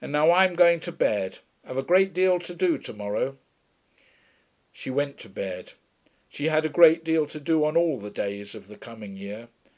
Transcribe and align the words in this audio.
And 0.00 0.10
now 0.10 0.32
I'm 0.32 0.54
going 0.54 0.80
to 0.80 0.90
bed. 0.90 1.40
I've 1.66 1.76
a 1.76 1.82
great 1.82 2.14
deal 2.14 2.38
to 2.38 2.54
do 2.54 2.78
to 2.78 2.92
morrow.' 2.94 3.36
She 4.72 4.88
went 4.88 5.18
to 5.18 5.28
bed. 5.28 5.72
She 6.30 6.46
had 6.46 6.64
a 6.64 6.70
great 6.70 7.04
deal 7.04 7.26
to 7.26 7.38
do 7.38 7.66
on 7.66 7.76
all 7.76 7.98
the 8.00 8.08
days 8.08 8.54
of 8.54 8.68
the 8.68 8.78
coming 8.78 9.18
year. 9.18 9.48